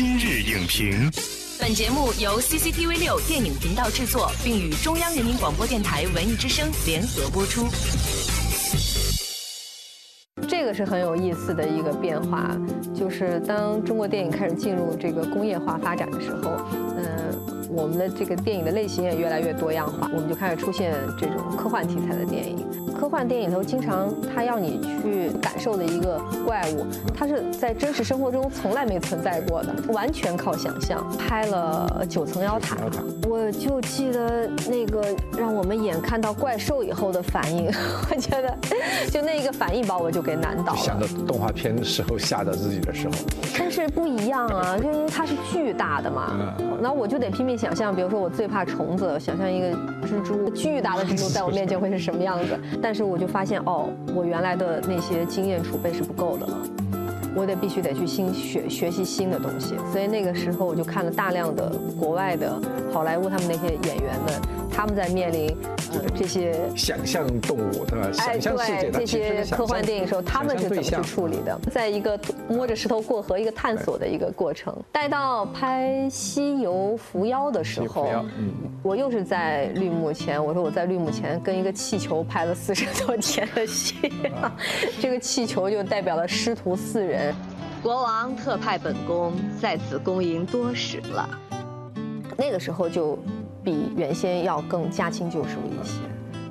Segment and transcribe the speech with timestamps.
[0.00, 1.10] 今日影评，
[1.58, 7.66] 本节目由 CCTV 六电影频道制作，并与中央人民广播电台文艺之声联合播出。
[10.48, 12.56] 这个是很有意思的一个变化，
[12.94, 16.52] 就是当中国电影开始进入这个工业化发展的时候，
[16.96, 22.64] 嗯，我们的这个电影的类型也越来越多样化，我们就开始出现这种科幻题材的电影。
[22.98, 26.84] 科幻电影里头经常他要你去感受的一个怪物，
[27.16, 31.06] 它是在真实生活中从来没存在过的，完全靠想象。
[31.16, 32.76] 拍了九层妖塔，
[33.28, 35.04] 我就记得那个
[35.38, 37.66] 让我们眼看到怪兽以后的反应，
[38.10, 38.52] 我觉得
[39.10, 40.78] 就那个反应把我就给难倒了。
[40.78, 43.14] 想到动画片的时候吓到自己的时候，
[43.56, 49.78] 但是不一样啊，就因为它是巨大的嘛，然后我就得拼命想象，比如说我最怕虫子，想象一个
[50.08, 52.58] 蜘蛛，巨大的蜘蛛在我面前会是什么样子。
[52.80, 56.58] 但是我就发现，哦，我原来的那些经验储备是不够的了，
[57.34, 59.74] 我得必须得去新学学习新的东西。
[59.92, 61.70] 所以那个时候我就看了大量的
[62.00, 62.58] 国外的
[62.90, 65.48] 好莱坞他们那些演员们，他们在面临
[65.92, 68.08] 呃这些想象动物对吧？
[68.18, 71.58] 哎，想象世界的这些科幻电影的时候，他们是怎么去处理的？
[71.68, 72.16] 在一个
[72.48, 74.72] 摸着石头过河、一个探索的一个过程。
[74.92, 78.06] 待到拍《西游伏妖》的时候，
[78.38, 83.96] 嗯，我又是在绿幕前，我说我在绿幕前跟一个气球拍了四十多天的戏，
[85.02, 87.34] 这个气球就代表了师徒四人。
[87.82, 91.28] 国王特派本宫在此恭迎多时了。
[92.36, 93.18] 那个时候就
[93.64, 95.94] 比原先要更驾轻就熟一些，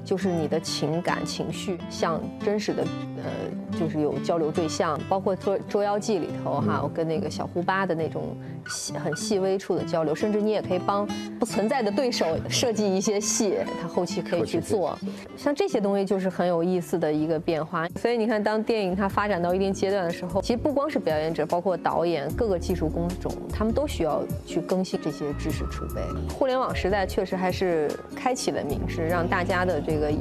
[0.04, 2.84] 就是你的情感情绪像真实的，
[3.18, 8.36] 呃，就是有交流对象，包括《捉捉妖记》里头哈，我跟那个小胡巴的那种
[8.68, 11.08] 细很细微处的交流，甚至你也可以帮
[11.40, 14.98] 不存在的对手设计一些戏，他后期可以去做。
[15.36, 17.88] 像这些东西就是很有意思的一个变化。
[18.00, 26.02] 所以你看，当电影它发展到一定阶段的时候，其实不光是表演者，包括导演、各个技术工种，他们都需要去更新这些知识储备。
[26.34, 30.12] 互联网时代确实还是开启了民智，让大家的这个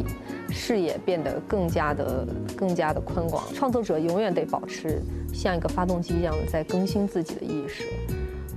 [0.50, 2.26] 视野变得更加的、
[2.56, 3.44] 更加的宽广。
[3.54, 5.00] 创作者永远得保持
[5.32, 7.84] 像一个发动机一样的在更新自己的意识，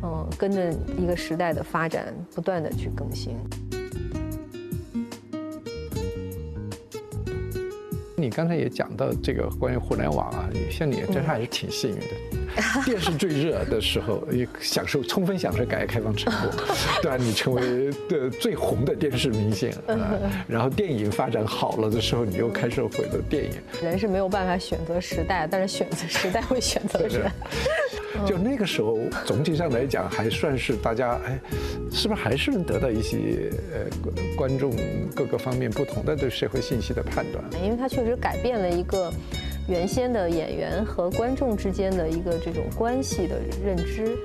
[0.04, 3.36] 嗯，跟着一个时代的发展，不断的去更新。
[8.16, 12.39] 你刚才也讲到这个关于互联网啊，像你真是还是挺幸运的。
[12.86, 16.66] 电视最热的时候，也享受充分享受改革开放成果，
[17.02, 17.18] 对吧？
[17.18, 20.20] 你成为的最红的电视明星啊。
[20.48, 23.52] 然后电影发展好了的时候，你又开始回到电影。
[23.82, 27.32] 人是没有办法选择时代，但是选择时代会选择人。
[28.26, 31.40] 就那个时候，总体上来讲，还算是大家哎，
[31.92, 34.74] 是不是还是能得到一些呃观众
[35.16, 37.44] 各个方面不同的对社会信息的判断？
[37.64, 39.10] 因为它确实改变了一个
[39.70, 44.18] 原先的演员和观众之间的一个这种关系的认知。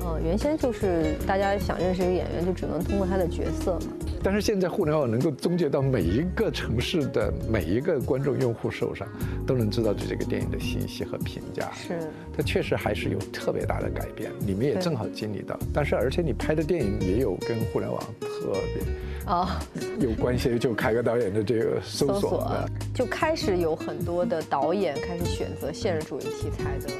[0.00, 3.92] 呃，原先就是大家想认识一个演员，就只能通过他的角色嘛。
[4.22, 9.06] 但是现在互联网能够终结到每一个城市的每一个观众用户手上，
[9.46, 11.70] 都能知道对这个电影的信息和评价。
[11.72, 11.98] 是，
[12.36, 15.58] 它确实还是有特别大的改变，你们也正好经历到。
[15.72, 19.60] 但是而且你拍的电影也有跟互联网特别啊
[20.00, 22.46] 有关系，就凯歌导演的这个搜索，
[22.94, 26.92] 就开始有很多的导演开始选择现实主义题材的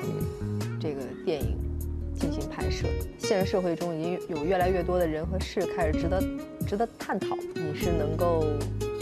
[0.81, 1.57] 这个电影。
[2.21, 6.21] 进行拍摄，现实社会中已经有越来越多的人和事开始值得
[6.69, 8.45] 值得探讨，你是能够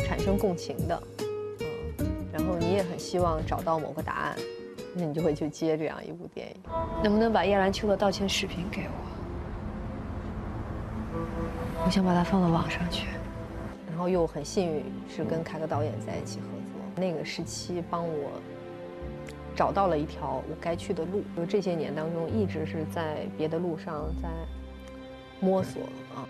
[0.06, 1.02] 产生共情的，
[1.98, 4.36] 嗯，然后你也很希望找到某个答案，
[4.94, 6.54] 那你就会去接这样一部电影。
[7.02, 8.92] 能不能把叶兰秋的道歉视频给我？
[11.84, 13.08] 我想把它放到网上去。
[13.88, 18.30] 然后又很幸运是跟凯歌导演在一起合作，那个时期帮我。
[19.56, 24.28] 找到了一条我该去的路，就这些年当中一直是在别的路上在
[25.40, 25.82] 摸索
[26.14, 26.28] 啊。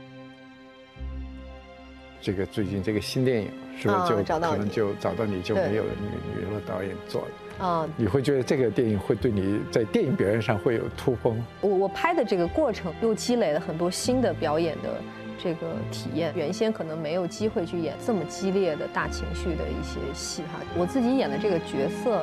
[2.26, 3.48] 这个最近这个新电影
[3.78, 7.88] 是不是就可能就找到你就没有女女乐导演做了啊？
[7.96, 11.46] 你会觉得这个电影会对你在电影表演上会有突破吗？
[11.60, 15.00] 我我拍的这个过程又积累了很多新的表演的
[15.40, 20.58] 这个体验，原先可能没有机会去演这么激烈的大情绪的一些戏哈。
[20.76, 22.22] 我自己演的这个角色。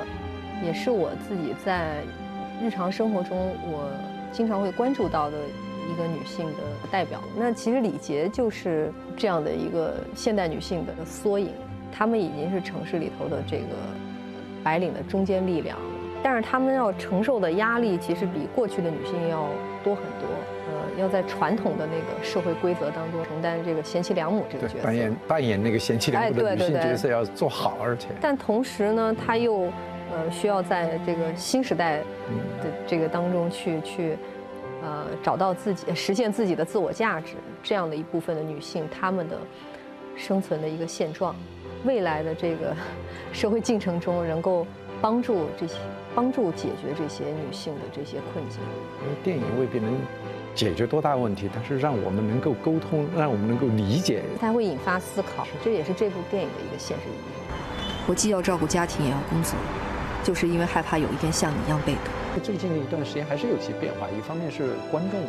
[0.64, 2.02] 也是我自己在
[2.62, 3.92] 日常生活中，我
[4.32, 5.38] 经常会关注到的
[5.92, 7.20] 一个女性的代表。
[7.36, 11.52] 那其实李杰就是这样的一个现代女性的缩影。
[11.92, 13.76] 她们已经是城市里头的这个
[14.64, 15.78] 白领的中坚力量，
[16.24, 19.48] 但是她们要承受的压力其实比过去的女性要
[19.84, 20.28] 多很多。
[20.66, 29.72] 呃，要在传统的那个社会规则当中承担这个贤妻良母这个角色，扮演扮演那个贤妻良母的女性角色要做好，而且但同时呢，她又。
[30.16, 31.98] 呃，需要在这个新时代
[32.62, 34.16] 的这个当中去去，
[34.84, 39.38] 呃，找到自己、实现自己的自我价值这样的一部分的女性，她们的
[40.18, 41.34] 生存的一个现状，
[41.86, 42.76] 未来的这个
[43.32, 44.68] 社会进程中，能够
[45.02, 45.76] 帮助这些、
[46.14, 48.60] 帮助解决这些女性的这些困境。
[49.02, 49.96] 因为电影未必能
[50.54, 57.44] 解决多大问题，但是让我们能够沟通，让我们能够理解，它会引发思考，这也是这部电影的一个现实意义。
[58.06, 59.56] 我既要照顾家庭，也要工作，
[60.24, 62.42] 就是因为害怕有一天像你一样被毒。
[62.42, 65.20] 最近的一段时间还是有些变化，一方面是观众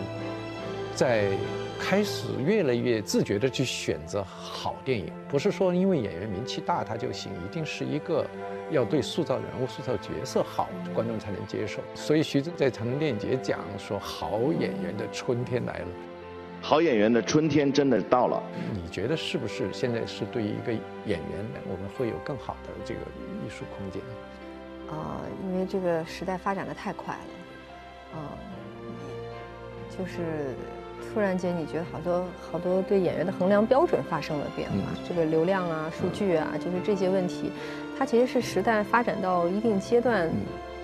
[0.94, 1.30] 在
[1.78, 8.24] 开始越来越自觉地去选择好电影，不是说因为演员名气大他就行，一定是一个
[8.70, 11.80] 要对塑造人物、塑造角色好，观众才能接受。
[11.94, 15.88] 所以徐峥在长城电影节讲说，好演员的春天来了，
[16.62, 18.40] 好演员的春天真的到了。
[18.72, 20.72] 你觉得是不是现在是对于一个
[21.04, 23.00] 演员，我们会有更好的这个
[23.44, 24.00] 艺术空间？
[24.90, 28.32] 啊，因为这个时代发展的太快了，啊，
[29.96, 30.54] 就是
[31.12, 34.76] 突然间你觉得好多好多对演员的衡量标准发生了变化，
[35.08, 37.50] 这个流量啊、数据啊，就是这些问题，
[37.98, 40.30] 它其实是时代发展到一定阶段，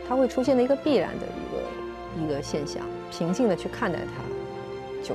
[0.08, 5.14] 它会出现的一个必然的一个一个现象，平静的去看待它，就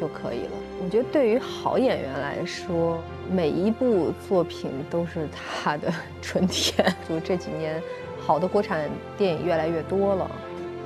[0.00, 0.52] 就可以了。
[0.82, 2.98] 我觉得对于好演员来说。
[3.32, 5.88] 每一部作品都是他的
[6.20, 6.84] 春天。
[7.08, 7.80] 就这几年，
[8.18, 10.28] 好的国产电影越来越多了，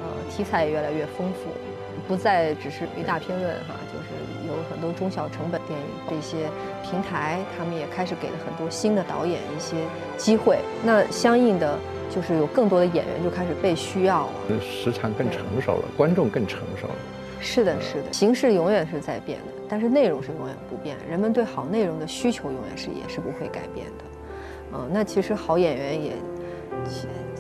[0.03, 1.49] 呃，题材也越来越丰富，
[2.07, 5.87] 不再只是一大片论哈，就是有很多中小成本电影。
[6.07, 6.51] 这些
[6.83, 9.77] 平台他们也开始给了很多新的导演一些
[10.19, 11.79] 机会，那相应的
[12.15, 14.61] 就是有更多的演员就开始被需要了。
[14.61, 16.95] 时长更成熟了，观众更成熟了。
[17.45, 20.97] 是的，是的，形式永远是在变的，但是内容是永远不变。
[21.09, 24.05] 人们对好内容的需求永远是也是不会改变的。
[24.73, 26.13] 嗯，那其实好演员也，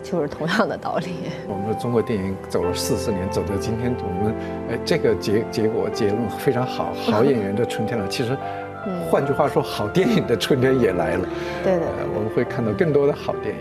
[0.02, 1.14] 就是同样的道理。
[1.48, 4.34] 我们的中国电影走了四十年，走到今天，我们
[4.70, 8.06] 哎，这个结结果结论非常好，好演员的春天了。
[8.06, 8.36] 其实，
[9.10, 11.26] 换句话说，好电影的春天也来了。
[11.64, 13.60] 对的，我们会看到更多的好电影。